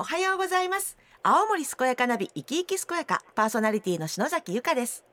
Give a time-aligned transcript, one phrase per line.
[0.00, 0.96] おはようございます。
[1.22, 5.04] 青森健やかナビ生き生き健やかパーソナリティの篠崎由香です。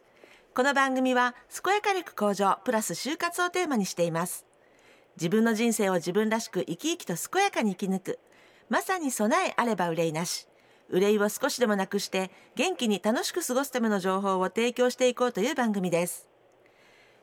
[0.56, 4.46] この番組は健やか力向上プラス就活をテーマにしています。
[5.18, 8.20] 自分の人生を自分らしく生き生きと健やかに生き抜く
[8.70, 10.48] まさに備えあれば憂いなし。
[10.88, 16.30] 憂いを少しでもなくして元気に楽しく過ごすための情報を提供していこうという番組です。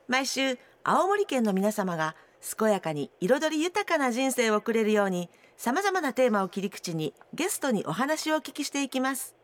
[0.06, 2.14] 毎週青森県の皆様が
[2.44, 9.34] 健やかに彩り豊かな人生を送れるようにさまざまなテーマを切り口にゲストにお話をお聞きしていきます。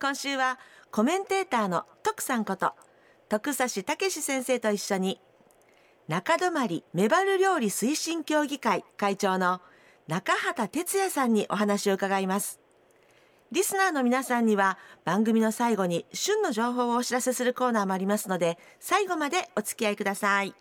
[0.00, 0.58] 今週は
[0.90, 2.72] コメンテーターの徳さんこと
[3.28, 5.20] 徳指武先生と一緒に
[6.08, 9.60] 中泊メバル料理推進協議会会長の
[10.08, 12.60] 中畑哲也さんにお話を伺います。
[13.52, 20.54] リスナーの皆さんには番組の最後に旬の情報をお知らせするコーナーもありますので最後までお付き合いください。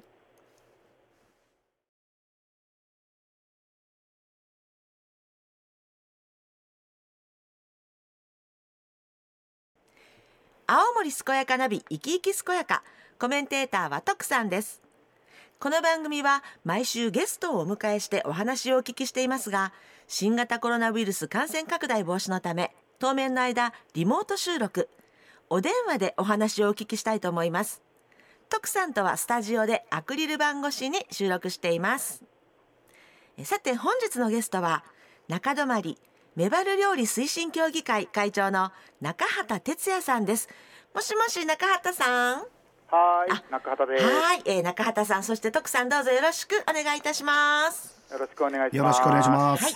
[10.73, 12.81] 青森健やかナビ生き生き健やか。
[13.19, 14.81] コメンテーターは徳さんです。
[15.59, 19.73] この番組は毎週ゲストをお迎えしてお話をお聞きしていますが
[20.07, 24.87] 新型コロナウイルス感染拡大防止のため当面の間リモート収録。
[25.49, 27.81] お電話でお話をお聞きしたいと思います。
[28.47, 32.23] 徳さんとはスタジオでアクリル板越しに収録しています。
[33.43, 34.85] さて本日のゲストは
[35.27, 35.97] 中泊
[36.37, 40.47] メバル料理推進協議会会長の中畑哲也さんです。
[40.95, 42.37] もしもし中畑さん？
[42.37, 44.05] はい中畑です。
[44.05, 47.99] はい、えー、中畑さんそして徳さんどうぞよろしくお願いいたします。
[48.09, 48.77] よろしくお願いします。
[48.77, 49.63] よろしくお願いします。
[49.65, 49.73] はい、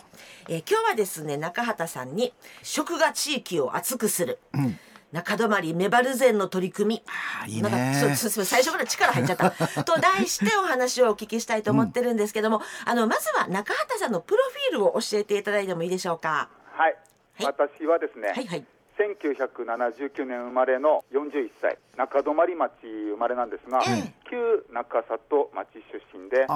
[0.47, 4.79] えー、今日はですね中畑さんに食が地域を熱くする、うん
[5.11, 7.03] 中泊メバル膳の取り組み。
[7.43, 7.93] あいいね。
[8.17, 9.51] そうそう最初から力入っちゃった。
[9.83, 16.49] と題してお話をお聞きしたいと思ってるんですけども、うん、あのまずは中畑さんのプロフィールを教えていただいてもいいでしょうか？
[16.73, 16.97] はい、
[17.35, 18.65] はい、私はですね、はいはい、
[18.97, 23.83] 1979年生まれの41歳中泊町生まれなんですが、うん、
[24.29, 26.47] 旧中里町出身で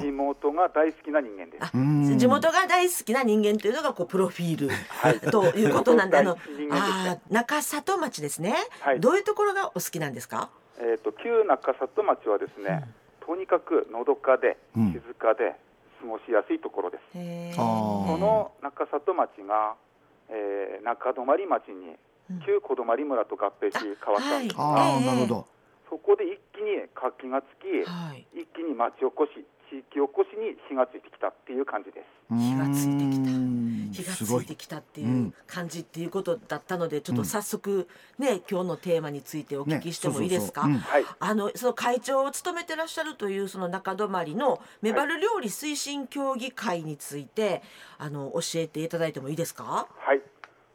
[0.00, 2.16] 地元が大好きな人間です。
[2.16, 6.38] 地元が大好きな人間というのがこうプロフィール、はい、ということなんであの
[6.70, 12.84] あ中里町ですね、はい、どういうところがお好きなんですか、えーと、と旧中里町はですね、
[13.20, 15.54] うん、とにかくのどかで静かで
[16.00, 19.74] 過ごしやすいところです、この中里町が
[20.34, 21.94] えー、中泊町に
[22.44, 24.56] 旧小泊村と合併し変わったんです。
[24.56, 25.46] が、はい、なるほど。
[25.88, 29.30] そこで一気に活気がつき、はい、一気に町おこし
[29.74, 32.06] 地域おこしに火がついてきたっていう感じです。
[32.30, 33.30] 火がついてきた。
[33.90, 40.68] 火がついてきたっていう感じっていうことだったので、ちょっと早速ね今日のテーマについてお聞きしてもいいですか、
[41.18, 47.62] あのその会長を務めてらっしゃるというその中泊のメバル料理推進協議会について、
[47.98, 49.88] あの教えていただいてもいいですか？
[49.98, 50.22] はい。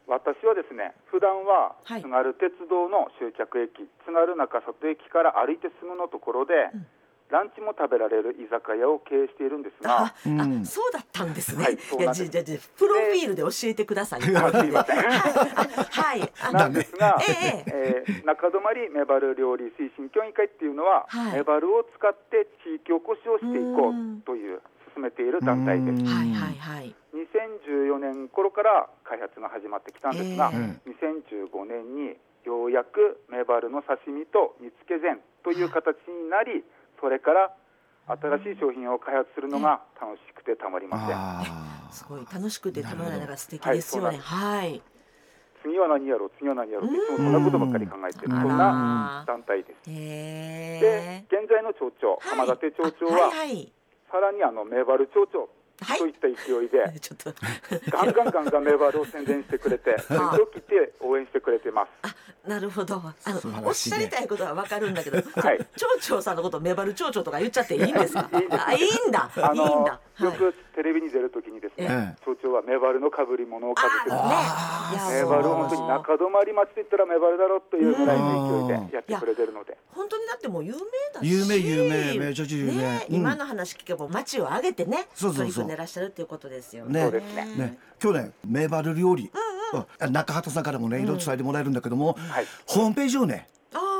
[0.06, 6.86] 私はですね普段は津軽鉄道の終着駅、津軽中里駅から歩いてすぐのところで、うん
[7.30, 11.64] ランチも食べられる居酒屋を経営しているんですが、あ、うん、そうだったんですね。
[11.64, 14.22] はい、いやじゃじゃプロフィールで教えてください。
[14.22, 14.72] すいません。
[14.72, 16.52] はい。
[16.52, 18.60] なんですが、えええー、中泊
[18.92, 24.60] メバル料理推進協議会っていうのは、はい、メバルを使って地域おこしをしていこうという
[24.94, 26.04] 進めている団体です。
[26.04, 26.94] はいはいはい。
[27.14, 36.64] 2014年頃から開発が始まってきたんですが、えー、2015年にようやくメバルの刺身と煮付け膳という形になり、
[37.00, 37.54] それから
[38.06, 41.92] 新しい商品を開発するのが楽しくてたまりません。
[41.92, 44.18] すごい楽しくてたまらないのが素敵ですよね。
[44.18, 44.58] はい。
[44.58, 44.82] はい、
[45.62, 46.30] 次は何やろう？
[46.38, 46.90] 次は何やろう？
[46.90, 48.28] っていつもそんなことばっかり考えてる。
[48.28, 49.90] そんな団体です。
[49.90, 53.30] で現在の町長、浜舘町長は、はい。
[53.30, 53.72] はい、
[54.10, 55.48] さらにあのメバル町長
[55.82, 56.78] はい、といった勢いで、
[57.90, 61.88] ガンガンガンガンメバルを宣伝してくれて、先頭切って応援してくれてます。
[62.02, 62.96] あ、なるほど。
[62.96, 68.28] あのおっしゃりたいことはわかるんだけど、 はい、町長さんのことメバル町長とか言っちゃっていいんですか？
[68.32, 69.30] いいあ、いいんだ。
[69.54, 70.00] いいんだ。
[70.20, 74.08] よくテレビに出るときにですね、町長はメバルの被り物をかぶって
[75.12, 79.76] メバルを本当に中泊町と言ったらメバルだろうというぐらいの勢いでやってくれてるので。
[79.92, 80.78] 本当にだってもう有名
[81.12, 81.28] だし。
[81.28, 83.06] 有名有名めちゃくちゃ有名。
[83.10, 87.02] 今の話聞けば町を挙げてね、取り組んでらっしゃるっていうことですよね。
[87.02, 87.44] そうですね。
[87.56, 89.30] ね、今日ねメバル料理、
[89.98, 92.16] 中畑さんからもねいろいろ伝えてもらえるんだけども、
[92.64, 93.48] ホームページをね。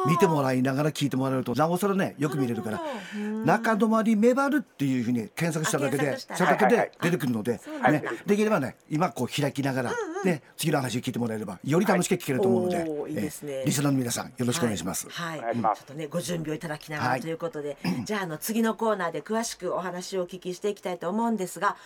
[0.06, 2.80] 見てもらいながら聞いてもらえるとなおさらねよく見れるから
[3.44, 7.60] 中泊メバルっていうふうに検索しただけでそれだけで出てくるので、
[7.90, 9.92] ね、できればね今こう開きながら、
[10.24, 13.12] ね、次の話を聞いてもらえればより楽しく聞けると思うので、い。
[13.12, 15.08] いですね、リスナーの皆さんよろしくお願いします。
[15.10, 21.76] はい、はい、ちょっとねご準備をいただきながらということで、じゃああの次のコーナーで詳しくお話をお聞きしていきたいと思うんですが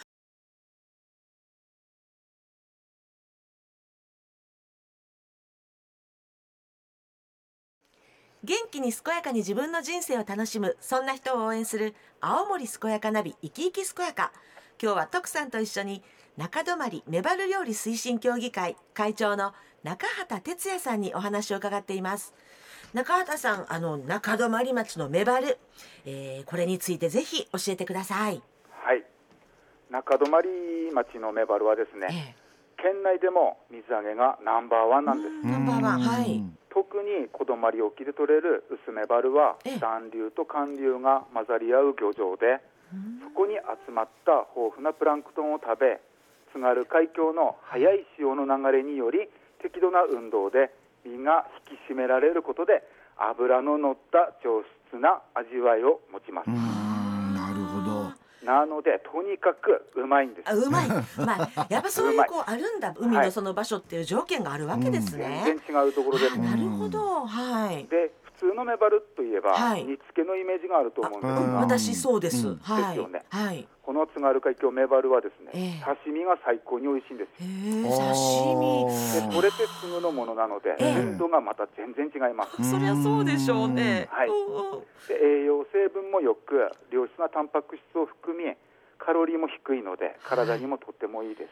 [8.44, 14.32] 元気に健やかに自分の人生を楽しむそんな人を応援する青森健やかナビ生き生き健やか。
[14.82, 16.02] 今日は徳さんと一緒に
[16.36, 22.34] 中泊メバル料理推進協議会会長の中畑哲也さんにお話を伺っています。
[22.92, 25.56] 中畑さんあの中泊町のメバル、
[26.04, 28.42] えー、これについてぜひ教えてください。
[28.70, 29.04] はい。
[29.88, 30.28] 中泊
[30.92, 32.43] 町のメバルはですね、ええ、
[32.84, 35.48] 県内でも水揚げがナンバーワンなんです。
[35.48, 36.44] ナンバーワンはい。
[36.68, 42.60] 特に小泊沖で取れる薄メバルは暖流と寒流が混ざり合う漁場で
[43.24, 45.96] そこに集まった豊富なプランクトンを食べ
[46.52, 49.30] 津軽海峡の速い潮の流れにより
[49.62, 50.74] 適度な運動で
[51.06, 52.82] 身が引き締められることで
[53.16, 54.60] 脂の乗った上
[54.90, 56.50] 質な味わいを持ちます。
[56.50, 56.54] な
[58.66, 60.48] のでとにかくうまいんです。
[60.48, 60.88] あうまい。
[60.88, 65.42] まあやっぱそういうこうあるんだ海のその場所っていう条件があるわけですね。
[65.44, 66.38] 全然違うところです。
[66.38, 67.86] なるほどはい。
[67.86, 72.56] で普通のメバルといえば、はい、煮付けのイメージがあると思うんですが、私そうです。
[72.60, 72.86] はい。
[72.88, 73.24] ですよね。
[73.30, 73.66] はい。
[73.82, 77.30] この津軽海峡メバルはですね、えー、刺身が最高に美味しいんです。
[77.40, 82.70] えー、刺身で取れてすぐのものなので、鮮度がまた全然違います。
[82.70, 84.08] そりゃそうでしょうね。
[84.10, 84.30] はい。
[85.08, 88.56] で栄養成分もよく、良質なタンパク質を含み、
[88.98, 91.50] カロリーも低いので体にもとってもいいです。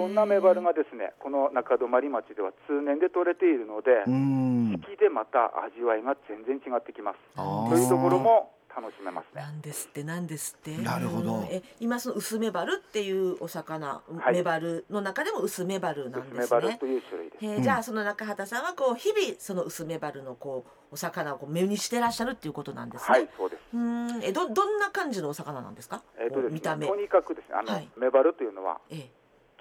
[0.00, 7.18] そんなメバルがですねこの中泊町では通年で取れているので四季でまた味わいが全然違ってきます。
[7.36, 9.42] というところも楽しめますね。
[9.42, 10.76] なんですってなんですって。
[10.76, 11.44] なるほど。
[11.50, 16.40] え今その薄メバルっていうお魚、はい、メバルの中でも薄メバルなんですね。
[16.40, 17.44] メバルという種類です。
[17.44, 23.18] えー、じゃあその中畑さんはこう日々その薄メバルのこうお魚をこう目にしてらっしゃるっていうことなんですね。
[23.18, 23.60] はい、そうです。
[23.74, 26.02] うんえどどんな感じのお魚なんですか？
[26.18, 26.86] えっ、ー、と、ね、見た目。
[26.86, 28.78] とにかくですねあの、はい、メバルというのは。
[28.90, 29.19] ええ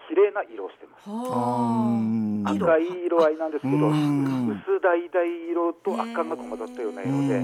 [0.09, 1.05] 綺麗な色をしてます。
[1.05, 7.39] 赤い色合いなんですけど、薄橙色と赤が混ざったような色で。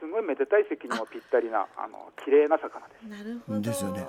[0.00, 3.06] すごいめでたい席にもぴったりなあの綺麗な魚です。
[3.06, 3.60] なるほど。
[3.60, 4.04] ですよね。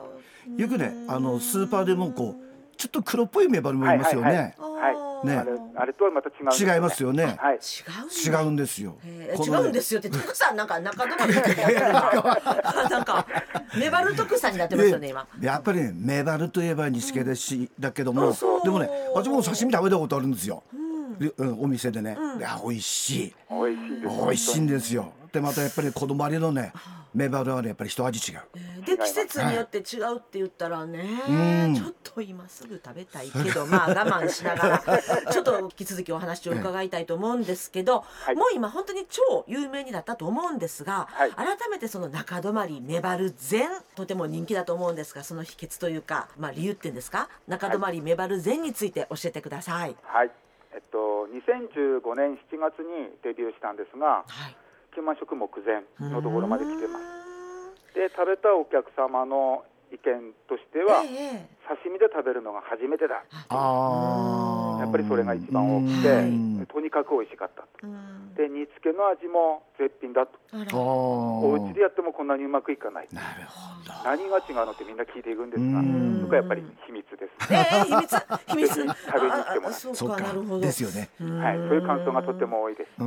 [0.57, 4.56] よくねあのスーパーでもこうちょっと黒っぽいメバルもいますよね。
[4.57, 7.37] はい、はいね、あれあれとはまた違う、ね、違いますよね。
[7.39, 8.97] はい、違う、違うんですよ。
[9.05, 11.91] 違うんですよって徳さんなんか中泊みたいな
[12.89, 13.25] なんか
[13.77, 15.27] メバル徳さんになってますよね今。
[15.41, 18.33] やっぱりねメバルといえば煮付けですし、だけども、
[18.63, 20.63] でもね私も刺身食べたことあるんですよ。
[21.37, 23.35] うん、お店でね、いや美味しい。
[23.49, 25.13] 美味しい美味しいんですよ。
[25.31, 26.73] でまたやっぱり子供ありのね
[27.13, 35.00] メバルはねやっぱり一味違う、えー、で季節によって違うって言ったらね、はい、ちょっと今すぐ食べたいけど まあ我慢しながら
[35.31, 47.30] ちょっと引き続きお話を伺いたいと思うんですけど、はい、もう今本当に超有名になったと思うんですが、はい、改めてその中泊メバル膳とても人気だと思うんですがその秘訣というか、まあ、理由っていうんですか？
[47.48, 49.95] 中泊メバル膳について教えてください。
[50.04, 50.31] はい。
[50.74, 54.56] えっと、2015年7月にデビューしたんですが、はい。
[54.95, 57.22] 9万食目前のところまで来てます。
[57.94, 63.16] で食べたお客様の意見としては、ええ、刺身で食べるのが初めてだ。
[63.16, 63.48] やっ
[64.94, 67.88] ぱりそれが一番多くてとにかく美味しかったと。
[68.38, 70.38] で煮付けの味も絶品だと。
[70.69, 73.07] お家でやってもこんなにうまくいかない。
[73.12, 73.94] なるほど。
[74.06, 75.81] 何が違うのってみんな聞いていくんですが
[76.21, 78.16] そこはやっぱり秘密です、ね、えー、秘密？
[78.47, 78.73] 秘密？
[78.73, 80.62] 食べに来てもらそうかなるほど。
[80.62, 81.09] ですよね。
[81.42, 81.57] はい。
[81.57, 83.00] そういう感想がとても多いです。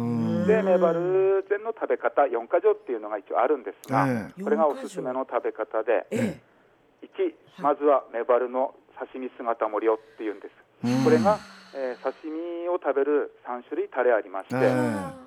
[0.46, 6.56] でメバル膳の食べ方4か条っていうのが一応あるんですが、えー、これがおすすめの食べ方で、えー
[7.02, 10.66] 1、まずはメバルの刺身姿盛りをっていうんです。
[11.04, 11.38] これが、
[11.76, 14.56] えー、刺身を食べる3種類タレありまして、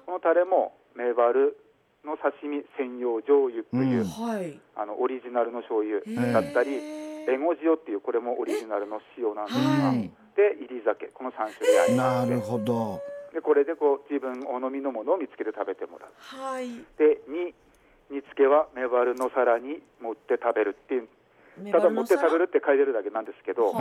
[0.06, 1.56] このタレもメバル
[2.04, 6.02] の刺身専用醤油という、うん、あのオリジナルの醤油
[6.34, 6.74] だったり、
[7.30, 9.58] エゴ塩っていうこれもオリジナルの塩なんです。
[9.58, 9.94] が、
[10.34, 13.02] で入り酒この3種類ありますなるほど。
[13.34, 17.54] でこれでこう自分お飲みのものを見つけて食べてもらう、はい、で2
[18.10, 21.08] 煮付けはメバルの皿に盛って食べるっていう。
[21.72, 23.76] ただ持って食べるって書いてるだけなんですけど、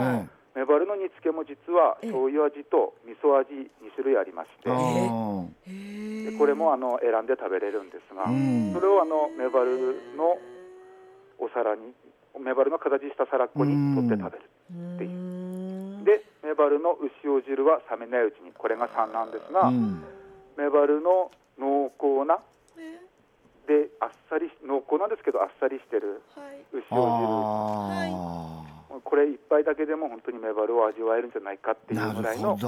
[0.55, 10.37] メバルの煮付けも実は醤油味と味噌味2種類ありまして、でこれもあの選んで食べれるんですが、それをあのメバルの
[11.37, 11.93] お皿に
[12.39, 16.03] メバルの形した皿っこに取って食べるっていう。
[16.05, 19.69] でメバルの牛塩汁は冷めないうちにこれが3なんですが、
[20.57, 22.39] メバルの濃厚な
[23.67, 26.23] であっさり濃厚なんですけどあっさりしてる
[26.73, 28.58] 牛尾汁、はい、
[29.03, 32.65] これ一杯だけでも本当にメバルを味わえるんじゃないかっていうぐらいの牛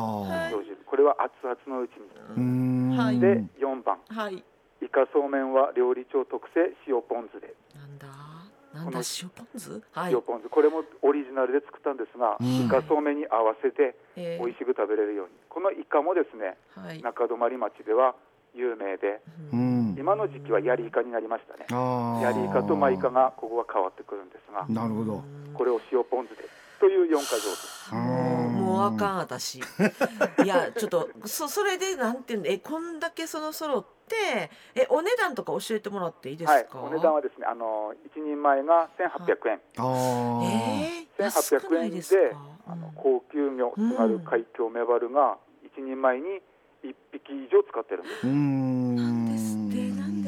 [0.55, 3.19] 尾汁これは熱々のうちに。
[3.19, 4.43] で4番、はい、
[4.81, 7.55] イカそうめんは料理長特製塩ポン酢で。
[7.73, 8.07] なんだ？
[8.73, 8.99] なんだ？
[8.99, 10.49] 塩ポン酢、はい、塩ポン酢。
[10.49, 18.15] これもオリジナルで作ったんですが、うん、イカそうめんに合わせて美味しく食べれるように、このイカもですね、はい、中泊町では
[18.53, 19.21] 有名で、
[19.53, 21.65] うん、今の時期はヤリイカになりましたね。
[22.21, 24.65] ヤリイカとマイカがここは変わってくるんですが。
[24.67, 25.23] なるほど。
[25.53, 26.43] これを塩ポン酢で
[26.81, 29.59] という四か条ですもうあかん私。
[30.43, 42.35] いやちょっとそそれでなんていうんえこんだけその揃ってえお値段とか教えてもらっていいですか、はい、お値段はですねあの一人前が千八百円、はい、えー、1800円で
[42.67, 46.41] あの高級魚津軽海峡メバルが一人前に
[46.83, 48.25] 一匹以上使ってるんです。
[48.25, 49.20] なん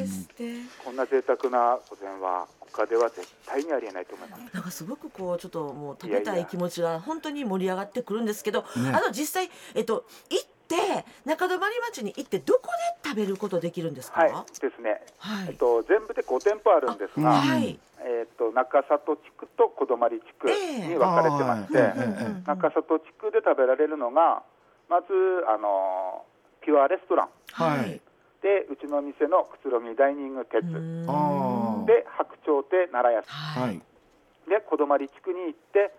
[0.03, 0.43] ですって
[0.83, 4.53] こんな贅沢な御膳は他では絶対にありえないと思います。
[4.53, 11.59] なんかすごくこうちょっともう食べたい気持ちが本当に盛り上がってくるんですけど、ね、あの実際えっと行って中泊
[11.91, 12.61] 町に行ってどこ
[13.03, 14.21] で食べることできるんですか？
[14.21, 15.01] はいですね。
[15.19, 24.41] はい、えっと全部で五店舗あるんですが、はい、えっと中里地区と小泊地区に分かれてまして、えー、中里地区で食べられるのが
[24.89, 25.07] まず
[25.47, 26.25] あの
[26.61, 27.29] ピュアレストラン。
[27.51, 28.01] はい。
[28.43, 30.59] でうちの店のくつろぎダイニング鉄
[31.87, 33.81] で白鳥亭奈良屋はい、
[34.49, 35.95] で小泊地区に行って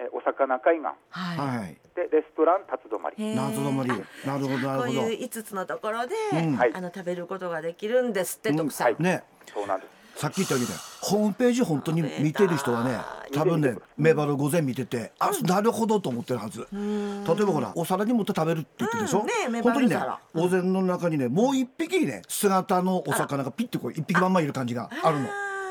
[0.00, 3.90] えお魚海岸、はい、でレストラン立ち止まり立ち止まり
[4.24, 4.82] なるほどなるほど。
[4.82, 9.24] こういう5つのところで、うん、あの食べることができるんですって、うん、徳さん、ね。
[9.52, 12.98] そうなんですさっき言ったようにねホームページ本当に見てる人はね
[13.32, 16.66] 多分ねメバル御膳見ててあなるほどと思ってるはず。
[16.72, 19.52] 例えばほらお皿に持って食べるって言ってるでしょ、うん。
[19.52, 19.96] ね、本当にね
[20.34, 25.28] お膳の中にねもう一匹ね姿のお魚がピッてこう一匹まんまいる感じがあるの。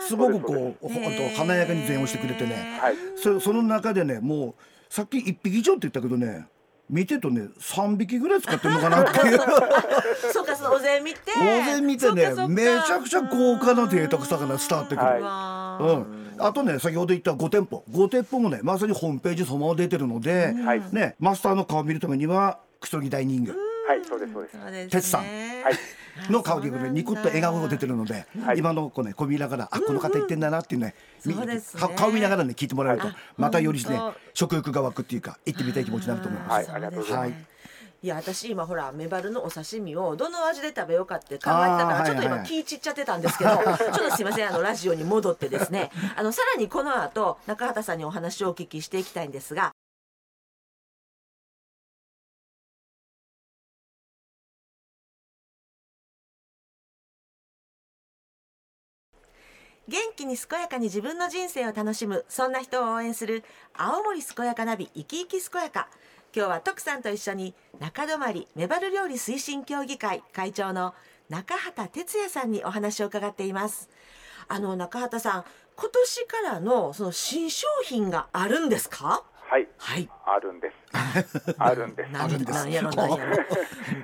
[0.08, 0.94] すごくこう本
[1.36, 2.80] 当華やかに前をしてくれてね、
[3.18, 6.48] そその中でねもうさっき一匹以上って言ったけどね
[6.89, 9.39] 見てとね三匹ぐらい使ってるのかなっていう。
[10.34, 11.20] そうかそのお膳見て。
[11.38, 16.06] お膳見てねめちゃくちゃ豪華な贅沢さが伝わってくる、はい、うん、
[16.39, 17.84] あとね先ほど言った5店舗。
[17.91, 24.89] 5店舗もねまさにホームページそのまま出てるので、はい、ねマスターの顔を見るためにはくつろぎ大人形はいそうですそうです。
[24.89, 25.22] 哲さん。
[25.22, 26.32] はい。
[26.32, 31.62] の顔でニコッと笑顔が出てるので、はい、今の子ねこう見ながらあこの方言ってんだなっていうねうん、ね。
[31.96, 34.00] 顔見ながらね聞いてもらえるとまたよりね
[34.34, 36.70] 食欲が湧くっていうか行ってみたい気持ちになると思います。
[36.70, 37.20] はい、ありがとうございます。
[37.20, 37.58] はい。
[38.03, 45.89] いや私今ほらメバルのお刺身をどの味で食べようかって考えてたからちょっと今気散っちゃってたんですけど、 ちょっとすいませんあのラジオに戻ってですね。
[46.15, 49.74] あのさらにこの後中畑さんにお話をお聞きしていきたいんですが
[59.88, 65.88] 元気に健やかに自分の人生を楽しむそんな人を応援する青森健やかナビ生き生き健やか
[66.36, 70.94] 今日は徳さんと一緒に中泊メバル料理推進協議会会長の
[71.29, 73.89] 中畑哲也さんにお話を伺っています
[74.50, 75.46] あの中畑さん
[75.77, 79.24] 今年からのその新商品があるんですか？
[79.50, 80.75] はい、はい、あるんです。
[81.58, 82.12] あるんです。
[82.12, 83.38] なんなんやろなんやろ。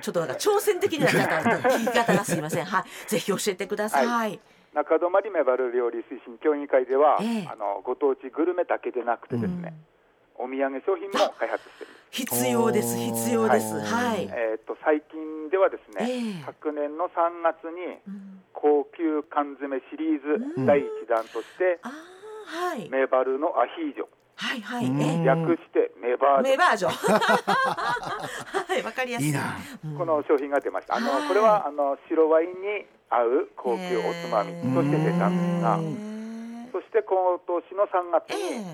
[0.00, 2.64] ちょっとなんか挑戦的な聞き方がすみません。
[2.64, 4.06] はい、ぜひ教えてください。
[4.06, 4.40] はい
[4.74, 9.72] 中泊メバル料理推進協議会では、えー、あのご当地グルメだけでなくてですね、
[10.38, 13.74] うん、お土産商品も開発してる必要です必要です。
[13.80, 17.98] はい、えっ、ー、と最近ではですね、えー、昨年の3月に
[18.52, 22.14] 高級缶詰シリーズ第一弾として、うん
[22.46, 24.06] はい、メバルのアヒージョ。
[24.36, 24.86] はいはい、
[25.24, 26.50] 略してメバージョ。
[26.50, 26.88] メバージョ。
[26.90, 29.28] はい、わかりやすい。
[29.28, 29.34] いい
[29.96, 30.96] この商品が出ました。
[30.96, 35.78] あの、これはあの白ワインに合う高級おつまみとして出たんですが、
[36.72, 38.66] そして今年の3月に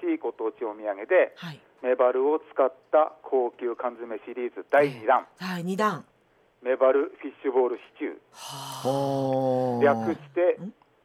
[0.00, 1.36] 新しいご当地お土産で、
[1.82, 5.26] メバルを使った高級缶詰シリーズ第2弾。
[5.38, 6.04] 第2弾。
[6.62, 9.82] メバルフィッシュボールシチュー。
[9.82, 10.56] 略して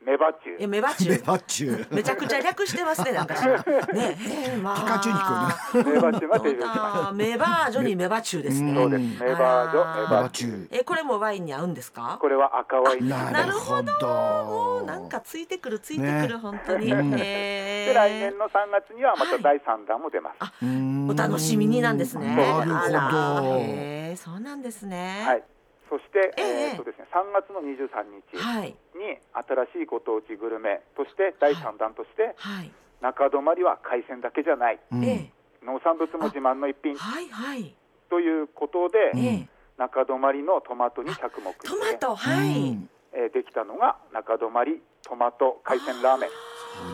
[0.10, 0.68] メバチュウ。
[0.68, 1.12] メバチュウ。
[1.12, 1.96] メバチュウ。
[1.96, 3.36] めちゃくちゃ略してますね、 なんか。
[3.94, 4.18] ね、
[4.54, 4.75] えまあ。
[4.78, 7.13] ピカチュウに聞こえメバチュウが提供します。
[7.13, 8.74] メバージョにメバチュウですね。
[8.74, 9.24] そうです。
[9.24, 10.68] メバージョ、メバチュウ。
[10.72, 12.18] え、これもワインに合うんですか？
[12.20, 13.08] これは赤ワイン。
[13.10, 13.92] なるほど。
[14.08, 16.88] もうなんかついてくる、ついてくる、本当に。
[16.88, 20.38] で、来年の3月にはまた第3弾も出ます。
[20.63, 22.36] お楽しみになんですね。
[22.36, 23.58] なるほど。
[23.60, 25.24] へえ、そうなんですね。
[25.25, 25.44] はい。
[25.89, 28.38] そして、えー、とですね、3月の23日
[28.93, 29.17] に
[29.74, 35.01] 新しいご当地グルメとして第3弾として、はい、中泊は海鮮だけじゃない、うん、
[35.65, 37.74] 農産物も自慢の一品、はいはい、
[38.10, 42.77] ということで、えー、中泊のトマトに着目してトマト、はい。
[43.12, 46.29] えー、できたのが中泊トマト海鮮ラーメン。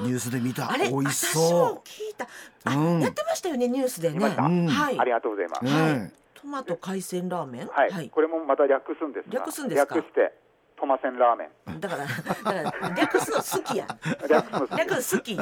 [0.04, 0.70] ニュースで見た。
[0.78, 1.88] 美味しそう。
[1.88, 2.26] 聞いた。
[2.64, 10.32] あ、うん、やってましたよねニュースでね、はい、ありがとうございます、はいトマト海鮮ラーメン、はい、はい、これもまた略すんです略すんです略して
[10.80, 11.80] トマセンラーメン。
[11.80, 12.12] だからだ
[12.44, 13.88] から略すの好きや
[14.70, 15.36] 略す好き。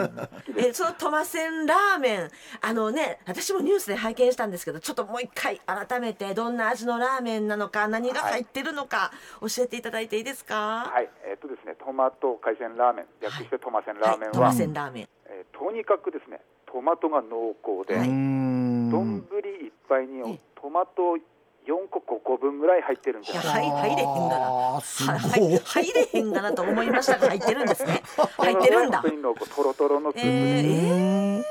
[0.58, 2.30] えそのトマセンラーメン
[2.62, 10.90] あのね私もニュースで拝見したんですけどちょっともう一回改めてどんな味のラーメンなのか何が入ってるのか教えていただいていいですか？
[10.90, 11.10] はい。
[11.26, 13.06] えー、っとですねトマト海鮮ラーメン。
[13.20, 16.40] 略してトマセンラーメンは、はい、トマセンラーメン、えー、とにかくですね
[16.72, 21.20] トマトが濃厚で丼、はい、いっぱいにトマト
[21.68, 23.38] 4個5個分ぐらい入ってるんです。
[23.38, 24.80] はい入れへんがな。
[24.80, 28.02] 入れへんがなと思いましたが入ってるんですね。
[28.40, 29.04] 入ってるんだ。
[29.04, 30.24] トロトロのスープ。
[30.24, 31.44] で、え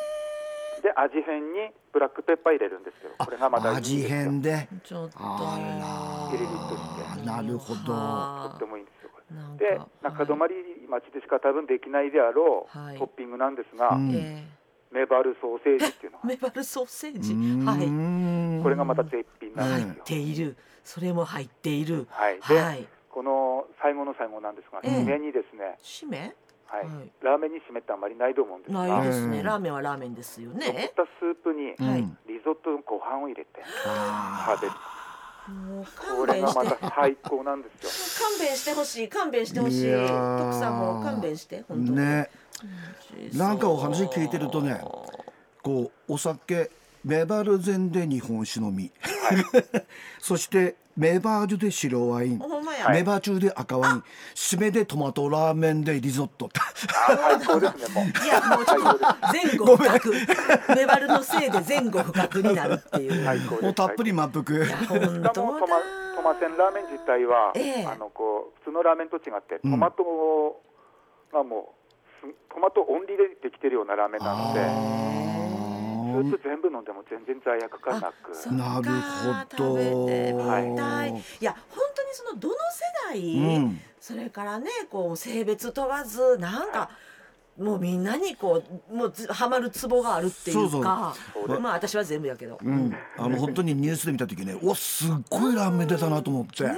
[0.80, 4.66] ー、で味変にブラックペッパー入れるんですけどこれがまた味変で。
[4.82, 7.26] ちょっとピリリッとして。
[7.26, 8.48] なるほど。
[8.48, 9.10] とってもいいんですよ
[9.58, 14.48] で中泊町でしか多分できないであろう、はい、トッピングなんですが、うん、
[14.92, 16.18] メバルソーセージっていうの。
[16.24, 17.34] メバルソーセージ？
[17.64, 18.62] はい。
[18.62, 19.86] これがまた絶品なんですよ。
[19.86, 20.56] 入っている。
[20.84, 22.06] それも入っている。
[22.10, 22.40] はい。
[22.48, 25.78] で、はい、この最後の最後なんですが、えー、締めにですね。
[25.82, 26.34] 締め？
[26.66, 26.86] はい、
[27.20, 28.86] ラーメンに締めってあんまりないと思うんですが。
[28.86, 29.42] ないですね。
[29.42, 30.66] ラーメンはラーメンですよね。
[30.68, 31.76] 残ったスープに
[32.26, 34.72] リゾットのご飯を入れて食べる。
[35.48, 38.26] もうこれがまた最高なんですよ。
[38.26, 39.08] 勘弁してほしい。
[39.08, 39.92] 勘弁してほしい。
[39.92, 41.96] 徳さんも勘弁して本当に。
[41.96, 42.30] ね
[43.34, 44.80] なんかお話聞いてるとね
[45.62, 46.70] こうお酒
[47.04, 49.82] メバルゼンで日本酒飲み、はい、
[50.20, 52.40] そしてメバージュで白ワイン、
[52.90, 54.04] メバチューで赤ワイン、
[54.34, 56.50] 締めでトマトラーメンでリゾット。
[56.52, 60.12] いやもうちょっと前後深く、
[60.76, 63.62] メバルのせいで前後深くになるっていう。
[63.62, 64.44] もうたっぷり満腹。
[64.66, 70.04] しかもトマトマセンラーメン自体は、えー、あのこう普通のラーメンと違ってトマト
[71.32, 71.81] がもう
[72.52, 75.12] トマトオンリーでできてるようなラーメンなので。
[76.12, 78.32] スープ全部飲んでも全然罪悪感なく。
[78.52, 78.90] なる
[79.56, 79.74] ほど。
[79.74, 82.60] はい、いや本当にそのどの世
[83.08, 87.11] 代、うん、それからねこう性別問わずなんか、はい
[87.58, 91.14] もうみんなにこうもうはまるツボがあるっていうか。
[91.60, 96.76] まあ私は全部やけど、うん、あの本当にニュースで見た時ねおすっごいラーメン出たなと思って、ね、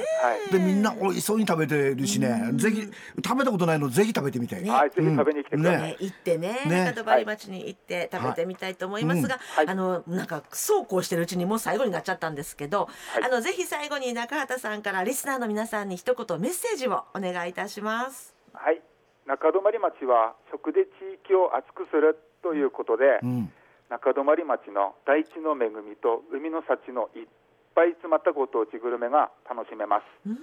[0.51, 2.90] でみんな美味しそうに食べてるしね、ぜひ
[3.25, 6.61] 食べたことないのぜひ食べてみたい、ね、はいぜひ食べに来てください、ね、行ってね。
[6.66, 6.85] ね。
[6.85, 18.35] 中戸町に行って食べてみたいと思いますが、はい、あのなんかそうこうしてるうちにもう最後になっちゃったんですけど、はい、あのぜひ最後に中畑さんからリスナーの皆さんに一言メッセージをお願いいたします。
[18.53, 18.81] はい
[19.27, 20.89] 中泊町は食で地
[21.25, 23.53] 域を厚くするということで、うん、
[23.89, 27.27] 中泊町の大地の恵みと海の幸のいっ
[27.75, 30.39] ぱい詰まったご当地グルメが楽しめます、うん、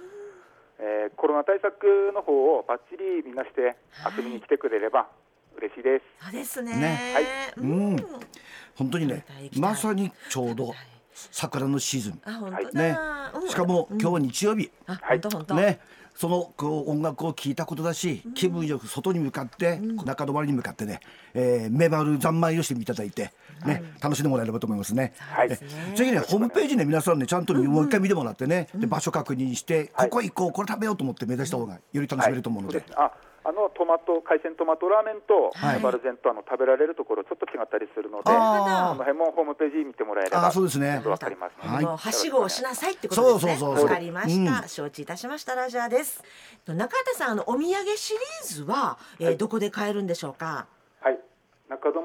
[0.80, 5.06] えー、コロナ対策の方をばっちりみんなして遊びに来てくれれば
[5.56, 6.76] 嬉しいです、そうですね。
[6.76, 7.24] ね、はい、
[7.58, 7.96] うん、
[8.74, 9.24] 本当にね
[9.58, 10.72] まさにちょうど
[11.14, 12.12] 桜のシーズン、
[12.72, 12.96] ね、
[13.48, 15.20] しかも今日は日曜日、はい、
[15.54, 15.80] ね
[16.14, 21.00] そのこう音楽を聴いたことだし、気分よく外に向かって、中泊に向かってね、
[21.34, 23.32] えー、メバル三昧をしていただいて、
[23.64, 25.14] ね楽しんでもらえればと思いますね。
[25.18, 25.58] はい、ぜ
[25.96, 32.84] ひねホームページね皆さんねちゃんともう一回見てもらってね、で場所確認して、ここ行こうこれ食べようと思って目指した方がより楽しめると思うので。
[32.94, 33.10] あ
[33.44, 41.02] あのトマト海鮮トマトラーメンとはい、バルゼンとあの食べられるところちょっと違ったりするので、あの辺もホームページ見てもらえればそうですね。
[41.04, 43.68] わかりますはい、はしごをしなさいってことですね。
[43.68, 46.22] わかりました、うん、承知いたしましたラジャーです。
[46.66, 50.66] 中畑さんあのお土産シリーズは、えー、はい、どこで買えるんでしょうか？
[51.00, 51.18] はい、
[51.68, 52.00] 中泊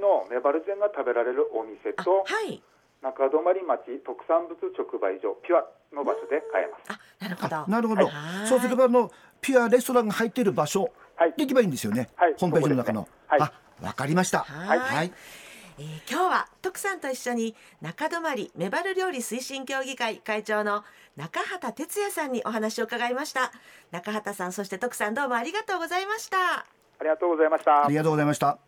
[0.00, 2.62] のメバルゼンが食べられるお店と、はい、
[3.02, 6.98] 中泊町特産物直売所ピュアの場所で買えます。
[6.98, 7.66] あ、なるほど。
[7.66, 8.10] なるほど。
[8.48, 10.90] そうすればあのピュアレストランが入っている場所
[11.36, 12.08] で行けばいいんですよね。
[12.16, 13.02] はい、ホームページの中の。
[13.02, 14.40] ねはい、あ、わかりました。
[14.40, 14.78] はい。
[14.78, 15.12] はい
[15.80, 20.82] えー、今日は徳さんと一緒に中泊メバル料理推進協議会会長の
[21.16, 23.52] 中畑哲也さんにお話を伺いました
[23.92, 26.66] 中畑さんそして徳さんどうもありがとうございましたあ
[27.00, 28.67] りがとうございましたありがとうございました